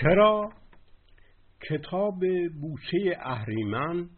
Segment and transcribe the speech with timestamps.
[0.00, 0.52] چرا؟
[1.70, 2.20] کتاب
[2.60, 4.08] بوسه اهریمن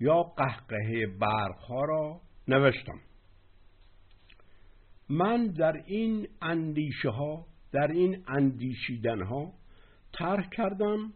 [0.00, 3.00] یا قهقهه برقها را نوشتم.
[5.08, 9.52] من در این اندیشه ها در این اندیشیدن ها
[10.12, 11.12] طرح کردم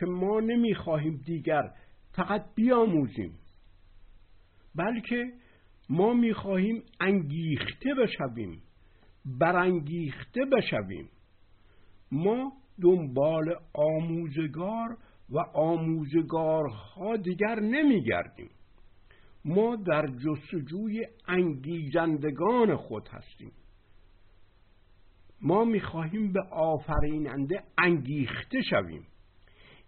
[0.00, 1.62] که ما نمی‌خواهیم دیگر
[2.12, 3.38] فقط بیاموزیم
[4.74, 5.32] بلکه
[5.88, 8.62] ما می‌خواهیم انگیخته بشویم
[9.24, 11.08] برانگیخته بشویم.
[12.10, 14.96] ما دنبال آموزگار
[15.30, 18.50] و آموزگارها دیگر نمیگردیم.
[19.44, 23.52] ما در جستجوی انگیزندگان خود هستیم.
[25.40, 29.06] ما می‌خواهیم به آفریننده انگیخته شویم.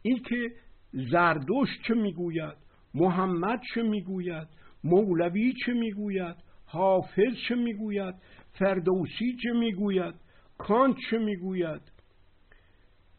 [0.02, 0.52] این که
[0.92, 2.56] زردوش چه می‌گوید
[2.94, 4.48] محمد چه می‌گوید
[4.84, 6.36] مولوی چه می‌گوید
[6.66, 8.14] حافظ چه می‌گوید
[8.52, 10.14] فردوسی چه می‌گوید
[10.58, 11.80] کانت چه می‌گوید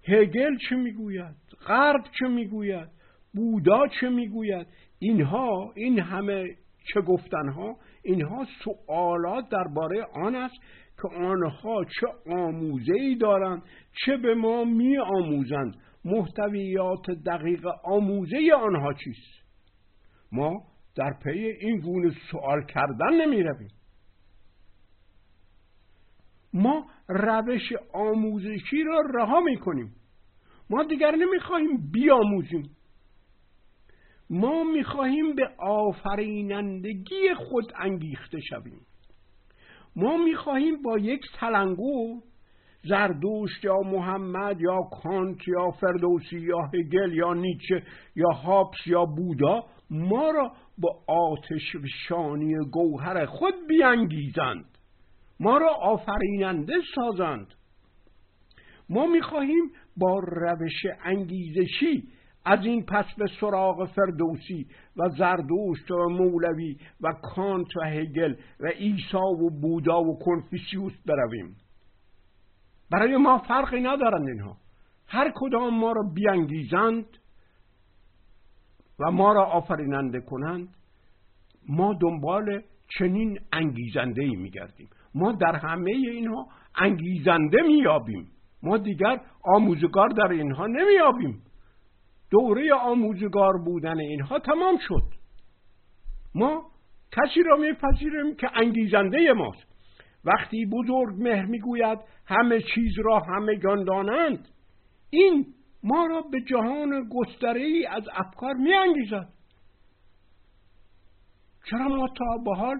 [0.07, 1.35] هگل چه می‌گوید؟
[1.67, 2.87] غرب چه می‌گوید؟
[3.34, 4.67] بودا چه می‌گوید؟
[4.99, 6.55] اینها این همه
[6.93, 10.55] چه گفتنها اینها سوالات درباره آن است
[11.01, 13.63] که آنها چه آموزه ای دارند
[14.05, 15.75] چه به ما می آموزند
[16.05, 19.45] محتویات دقیق آموزه آنها چیست؟
[20.31, 20.63] ما
[20.95, 23.69] در پی این گونه سوال کردن نمی رویم
[26.55, 29.95] ما روش آموزشی را رها می کنیم
[30.70, 32.70] ما دیگر نمی‌خواهیم بیاموزیم.
[34.29, 38.81] ما می‌خواهیم به آفرینندگی خود انگیخته شویم.
[39.95, 42.21] ما می‌خواهیم با یک تلنگو
[42.84, 47.84] زردوشت یا محمد یا کانت یا فردوسی یا هگل یا نیچه
[48.15, 51.75] یا هابس یا بودا ما را با آتش
[52.07, 54.65] شانی گوهر خود بیانگیزند.
[55.39, 57.47] ما را آفریننده سازند.
[58.89, 62.07] ما می‌خواهیم با روش انگیزشی
[62.45, 64.67] از این پس به سراغ فردوسی
[64.97, 71.56] و زردوشت و مولوی و کانت و هگل و عیسی و بودا و کنفیسیوس برویم.
[72.91, 74.57] برای ما فرقی ندارند اینها.
[75.07, 77.06] هر کدام ما را بیانگیزند
[79.00, 80.68] و ما را آفریننده کنند
[81.69, 82.62] ما دنبال
[83.00, 84.90] چنین انگیزنده ای میگردیم.
[85.16, 88.31] ما در همه اینها انگیزنده میابیم
[88.64, 91.42] ما دیگر آموزگار در اینها نمیابیم
[92.31, 95.04] دوره آموزگار بودن اینها تمام شد.
[96.36, 96.66] ما
[97.12, 99.75] کسی را میپذیریم که انگیزنده ماست.
[100.25, 103.56] وقتی بزرگ مهر می‌گوید همه چیز را همه
[103.88, 104.48] دانند.
[105.09, 105.46] این
[105.84, 109.30] ما را به جهان گستره ای از افکار میانگیزد.
[111.70, 112.80] چرا ما تا به حال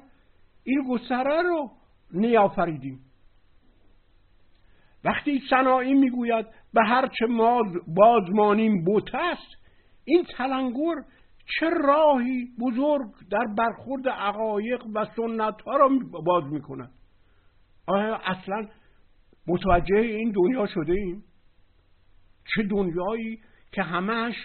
[0.64, 1.72] این گستره رو
[2.16, 3.00] نیافریدیم.
[5.04, 9.56] وقتی صناعی می‌گوید به هرچه ما بازمانیم بوت است
[10.06, 10.96] این تلنگر
[11.60, 15.90] چه راهی بزرگ در برخورد عقایق و سنت ها را
[16.26, 16.92] باز می‌کند؟
[17.88, 18.68] آیا اصلا
[19.48, 21.24] متوجه این دنیا شده ایم
[22.56, 23.40] چه دنیایی
[23.72, 24.36] که همش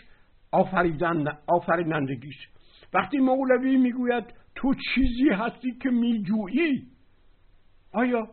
[1.46, 2.48] آفرینندگیش
[2.94, 6.86] وقتی مولوی می‌گوید تو چیزی هستی که میجویی
[7.92, 8.28] آیا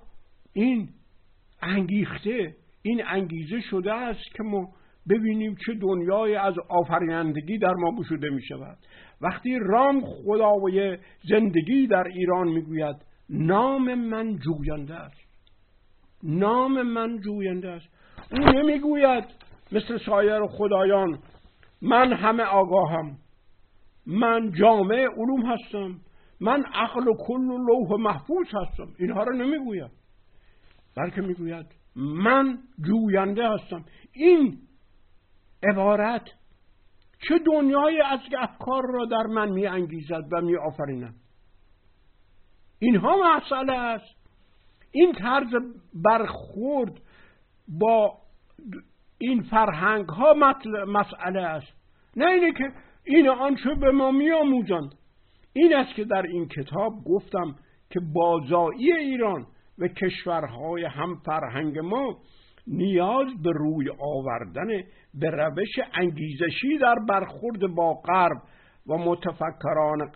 [0.53, 0.89] این
[1.61, 4.69] انگیخته این انگیزه شده است که ما
[5.09, 8.77] ببینیم چه دنیای از آفرینندگی در ما بشوده می شود
[9.21, 10.97] وقتی رام خدای
[11.29, 12.95] زندگی در ایران می‌گوید
[13.29, 15.27] نام من جوینده است.
[16.23, 17.87] نام من جوینده است.
[18.31, 19.23] او نمی‌گوید
[19.71, 21.19] مثل سایر خدایان
[21.81, 23.17] من همه آگاهم
[24.05, 25.99] من جامع علوم هستم.
[26.39, 28.93] من عقل و کل و لوح محفوظ هستم.
[28.99, 29.91] اینها رو نمی‌گوید
[30.95, 31.65] بلکه می‌گوید
[31.95, 33.85] من جوینده هستم.
[34.11, 34.57] این
[35.63, 36.27] عبارت
[37.27, 41.15] چه دنیای از افکار را در من می انگیزد و می آفریند
[42.79, 44.15] اینها مسئله است.
[44.91, 45.55] این طرز
[45.93, 47.01] برخورد
[47.67, 48.17] با
[49.17, 50.33] این فرهنگ ها
[50.87, 51.73] مسئله است.
[52.15, 52.71] نه اینه که
[53.03, 54.95] این آنچه به ما می آموزند
[55.57, 57.55] این است که در این کتاب گفتم
[57.89, 62.17] که بازایی ایران و کشورهای هم فرهنگ ما
[62.67, 64.67] نیاز به روی آوردن
[65.13, 68.41] به روش انگیزشی در برخورد با غرب
[68.87, 70.11] و متفکران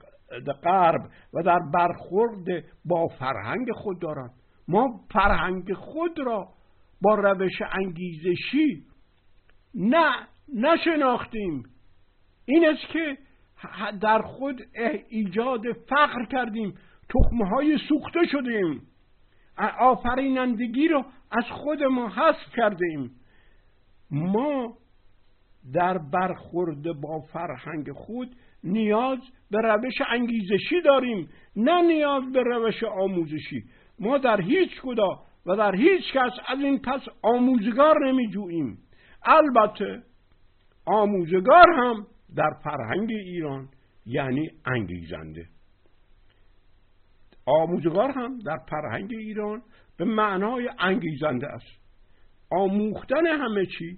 [0.64, 1.02] غرب
[1.34, 2.46] و در برخورد
[2.86, 4.32] با فرهنگ خود دارند
[4.68, 6.48] ما فرهنگ خود را
[7.02, 8.84] با روش انگیزشی
[9.76, 10.12] نه
[10.56, 11.64] نشناختیم.
[12.46, 13.18] این است که
[14.02, 14.62] در خود
[15.10, 16.74] ایجاد فقر کردیم.
[17.10, 18.82] تخمه های سوخته شدیم.
[19.80, 23.12] آفرینندگی رو از خود ما حذف کرده ایم
[24.12, 24.78] ما
[25.74, 29.20] در برخورد با فرهنگ خود نیاز
[29.52, 33.64] به روش انگیزشی داریم نه نیاز به روش آموزشی.
[34.00, 35.10] ما در هیچ کدا
[35.46, 38.78] و در هیچ کس از این پس آموزگار نمی جوییم
[39.26, 40.04] البته
[40.86, 43.70] آموزگار هم در فرهنگ ایران
[44.06, 45.46] یعنی انگیزنده.
[47.46, 49.62] آموزگار هم در فرهنگ ایران
[49.98, 51.82] به معنای انگیزنده است.
[52.52, 53.98] آموختن همه چی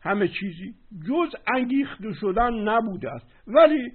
[0.00, 0.74] همه چیزی
[1.08, 3.26] جز انگیخته شدن نبوده است.
[3.46, 3.92] ولی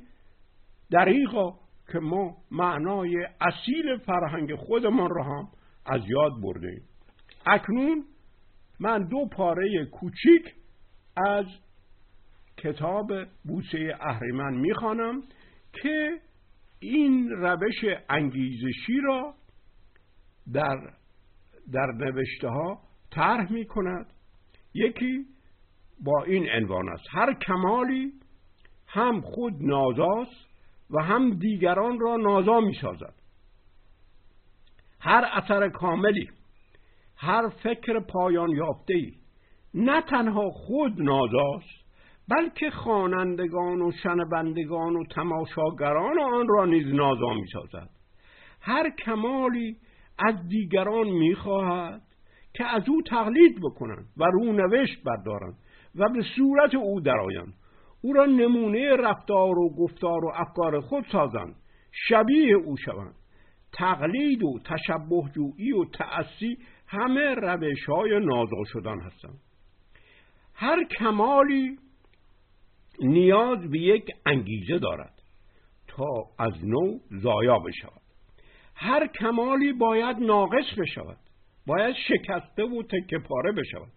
[0.91, 1.51] دریقا
[1.91, 5.47] که ما معنای اصیل فرهنگ خودمان را هم
[5.85, 6.83] از یاد برده ایم
[7.45, 8.05] اکنون
[8.79, 10.53] من دو پاره کوچیک
[11.17, 11.45] از
[12.63, 13.11] کتاب
[13.43, 15.23] بوسه اهریمن می‌خوانم
[15.73, 16.19] که
[16.79, 19.33] این روش انگیزشی را
[20.53, 20.77] در
[21.73, 22.81] در نوشته ها
[23.11, 24.05] طرح می کند
[24.73, 25.25] یکی
[26.03, 28.13] با این عنوان است هر کمالی
[28.87, 30.47] هم خود نازاست
[30.89, 33.13] و هم دیگران را نازا می سازد
[34.99, 36.29] هر اثر کاملی
[37.17, 39.13] هر فکر پایان یافته ای
[39.73, 41.80] نه تنها خود نازاست
[42.31, 47.89] بلکه خوانندگان و شنوندگان و تماشاگران آن را نیز نازا می سازد
[48.61, 49.77] هر کمالی
[50.19, 52.01] از دیگران می خواهد
[52.53, 55.57] که از او تقلید بکنند و رونوشت بردارند
[55.95, 57.53] و به صورت او درآیند.
[58.01, 61.55] او را نمونه رفتار و گفتار و افکار خود سازند.
[61.91, 63.15] شبیه او شوند.
[63.73, 66.57] تقلید و تشبه جویی و تأسی
[66.87, 69.39] همه روش های نازا شدن هستند.
[70.53, 71.77] هر کمالی
[73.01, 75.21] نیاز به یک انگیزه دارد
[75.87, 76.07] تا
[76.39, 78.01] از نو زایا بشود.
[78.75, 81.17] هر کمالی باید ناقص بشود
[81.67, 83.91] باید شکسته و تکه پاره بشود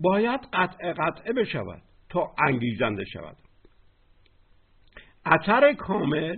[0.00, 3.36] باید قطع قطعه بشود تا انگیزنده شود.
[5.24, 6.36] اثر کامل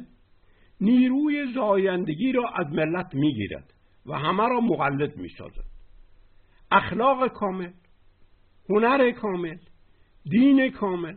[0.81, 3.75] نیروی زایندگی را از ملت می‌گیرد
[4.07, 5.65] و همه را مقلد می‌سازد.
[6.71, 7.73] اخلاق کامل
[8.69, 9.59] هنر کامل
[10.25, 11.17] دین کامل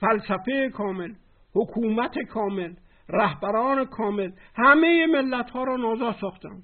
[0.00, 1.14] فلسفه کامل
[1.54, 2.74] حکومت کامل
[3.08, 6.62] رهبران کامل همه ملت ها را نازا ساختند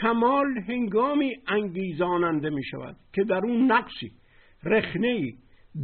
[0.00, 4.12] کمال هنگامی انگیزاننده می شود که در اون نقصی
[4.64, 5.32] رخنه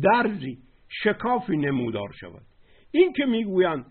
[0.03, 0.59] درزی
[0.89, 2.43] شکافی نمودار شود.
[2.91, 3.87] این که می‌گویند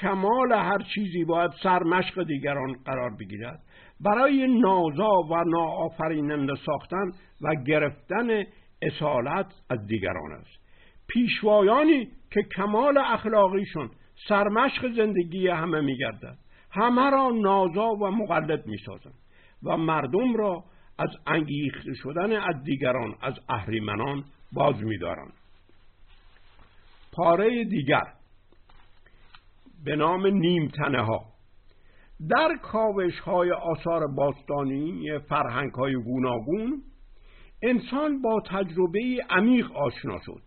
[0.00, 3.60] کمال هر چیزی باید سرمشق دیگران قرار بگیرد.
[4.00, 7.10] برای نازا و ناآفریننده ساختن
[7.40, 8.44] و گرفتن
[8.82, 10.61] اصالت از دیگران است.
[11.08, 13.90] پیشوایانی که کمال اخلاقیشون
[14.28, 16.38] سرمشق زندگی همه میگردد.
[16.70, 19.14] همه را نازا و مقلد می‌سازند
[19.62, 20.64] و مردم را
[20.98, 25.32] از انگیخته شدن از دیگران از اهریمنان باز میدارند.
[27.12, 28.12] پاره دیگر
[29.84, 31.32] به نام نیمتنه ها
[32.28, 36.82] در کاوش های آثار باستانی فرهنگ های گوناگون
[37.62, 39.00] انسان با تجربه
[39.30, 40.42] عمیق آشنا شد.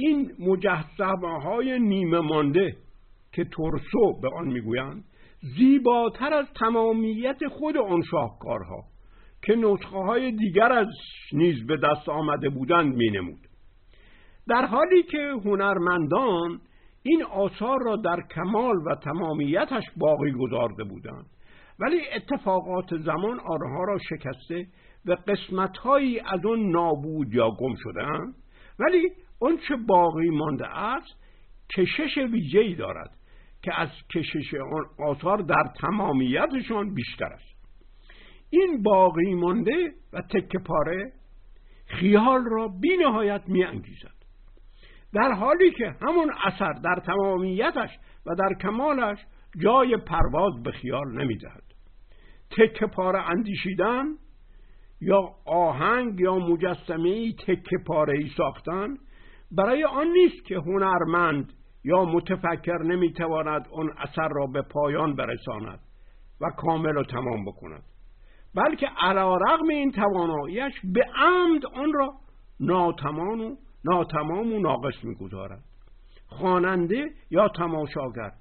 [0.00, 2.76] این مجسمه های نیمه مانده
[3.32, 5.04] که ترسو به آن می‌گویند
[5.56, 8.84] زیباتر از تمامیت خود آن شاهکارها
[9.42, 10.86] که نسخه های دیگر از
[11.32, 13.38] نیز به دست آمده بودند می نمود.
[14.48, 16.60] در حالی که هنرمندان
[17.02, 21.26] این آثار را در کمال و تمامیتش باقی گذارده بودند
[21.78, 24.66] ولی اتفاقات زمان آنها را شکسته
[25.06, 28.34] و قسمتهایی از آن نابود یا گم شدهاند
[28.78, 29.10] ولی
[29.68, 31.16] چه باقی مانده است
[31.76, 33.10] کشش ویژه‌ای دارد
[33.62, 37.60] که از کشش آن آثار در تمامیتشان بیشتر است.
[38.50, 41.12] این باقی مانده و تکه پاره
[41.86, 44.20] خیال را بی نهایت می انگیزد
[45.12, 47.90] در حالی که همون اثر در تمامیتش
[48.26, 49.18] و در کمالش
[49.58, 51.62] جای پرواز به خیال نمی دهد
[52.50, 54.04] تکه پاره اندیشیدن
[55.00, 58.96] یا آهنگ یا مجسمه تکه پاره ای ساختن
[59.52, 61.52] برای آن نیست که هنرمند
[61.84, 65.80] یا متفکر نمی‌تواند آن اثر را به پایان برساند
[66.40, 67.82] و کامل و تمام بکند
[68.54, 72.12] بلکه علا رغم این تواناییش به عمد آن را
[72.60, 75.62] ناتمان و ناتمام و ناقص می‌گذارد.
[76.26, 78.32] خواننده یا تماشاگر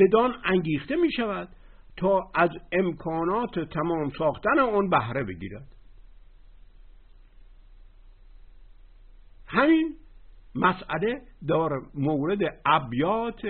[0.00, 1.48] بدان انگیخته می شود
[1.96, 5.66] تا از امکانات تمام ساختن آن بهره بگیرد.
[9.46, 9.96] همین
[10.54, 13.40] مسئله در مورد ابیات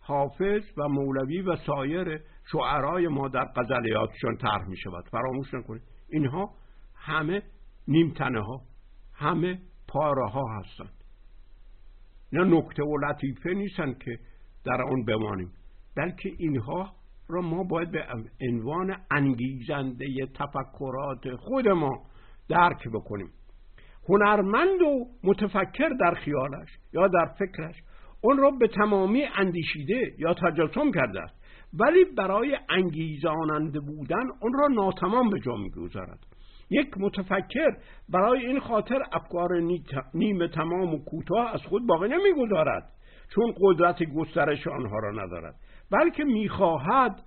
[0.00, 2.20] حافظ و مولوی و سایر
[2.52, 5.82] شعرای ما در غزلیاتشون طرح می شود فراموش نکنید.
[6.08, 6.50] اینها
[6.94, 7.42] همه
[7.88, 8.60] نیمتنه ها
[9.14, 10.92] همه پاره ها هستند.
[12.32, 14.18] نه نکته و لطیفه نیستند که
[14.64, 15.52] در آن بمانیم
[15.96, 16.94] بلکه اینها
[17.28, 18.06] را ما باید به
[18.40, 22.06] عنوان انگیزنده تفکرات خود ما
[22.48, 23.30] درک بکنیم.
[24.10, 27.74] هنرمند و متفکر در خیالش یا در فکرش
[28.20, 31.34] اون را به تمامی اندیشیده یا تجسم کرده است.
[31.74, 36.18] ولی برای انگیزاننده بودن اون را ناتمام به جا می‌گذارد.
[36.70, 37.76] یک متفکر
[38.08, 39.48] برای این خاطر افکار
[40.14, 42.92] نیمه تمام و کوتاه از خود باقی نمی‌گذارد
[43.34, 45.54] چون قدرت گسترش آنها را ندارد.
[45.90, 47.22] بلکه می‌خواهد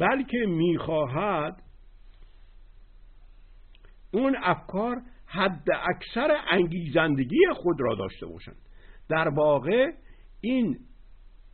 [0.00, 1.62] بلکه می‌خواهد
[4.14, 5.02] اون افکار
[5.32, 8.56] حد اکثر انگیزندگی خود را داشته باشند.
[9.08, 9.92] در واقع
[10.40, 10.78] این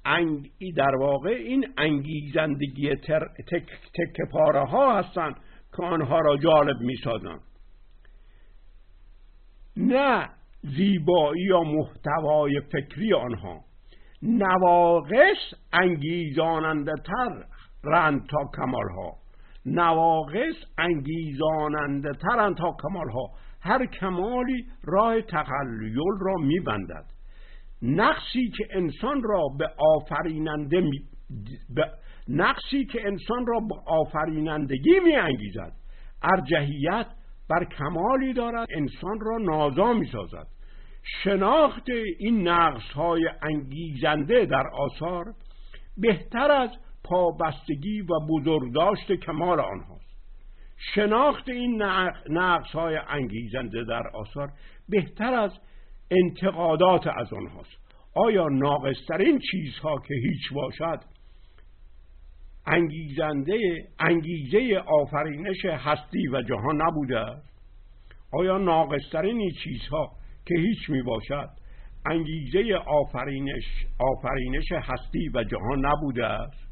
[0.05, 0.51] انگ...
[0.77, 3.29] در واقع این انگیزندگی تر...
[3.51, 3.67] تک...
[3.95, 5.35] تک پاره ها هستند
[5.77, 7.41] که آنها را جالب می سازند
[9.77, 10.29] نه
[10.63, 13.65] زیبایی یا محتوای فکری آنها
[14.23, 17.45] نواقص انگیزاننده تر
[17.85, 19.13] رند تا کمال ها
[19.67, 27.05] نواقص انگیزاننده ترند تا کمال ها هر کمالی راه تخلیل را میبندد.
[27.83, 31.01] نقصی که انسان را به آفریننده می...
[32.29, 35.73] نقصی که انسان را به آفرینندگی می انگیزد
[36.23, 37.07] ارجحیت
[37.51, 40.47] بر کمالی دارد انسان را نازا می سازد
[41.25, 41.89] شناخت
[42.19, 45.35] این نقص های انگیزنده در آثار
[45.97, 46.71] بهتر از
[47.05, 50.08] پابستگی و بزرگداشت کمال آنهاست.
[50.95, 51.83] شناخت این
[52.31, 54.53] نقص های انگیزنده در آثار
[54.89, 55.53] بهتر از
[56.11, 57.79] انتقادات از آنهاست.
[58.15, 61.01] آیا ناقصترین چیزها که هیچ باشد
[62.67, 63.59] انگیزنده
[63.99, 67.49] انگیزه آفرینش هستی و جهان نبوده است؟
[68.33, 70.11] آیا ناقصترین چیزها
[70.47, 71.49] که هیچ می باشد
[72.11, 76.68] انگیزه آفرینش آفرینش هستی و جهان نبوده است؟